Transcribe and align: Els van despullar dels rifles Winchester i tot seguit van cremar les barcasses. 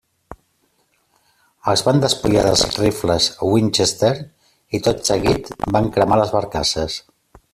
Els 1.73 1.83
van 1.89 1.99
despullar 2.05 2.45
dels 2.47 2.63
rifles 2.79 3.27
Winchester 3.49 4.11
i 4.79 4.81
tot 4.89 5.05
seguit 5.13 5.55
van 5.77 5.93
cremar 5.99 6.21
les 6.23 6.37
barcasses. 6.39 6.99